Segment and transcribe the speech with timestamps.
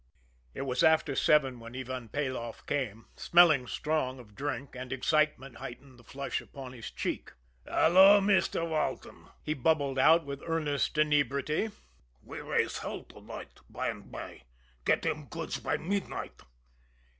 [0.55, 5.97] It was after seven when Ivan Peloff came smelling strong of drink, and excitement heightening
[5.97, 7.31] the flush upon his cheek.
[7.67, 11.69] "Hello, Meester Walton!" he bubbled out with earnest inebriety.
[12.23, 14.41] "We rise hell to night by an' by.
[14.85, 16.41] Get him goods by midnight."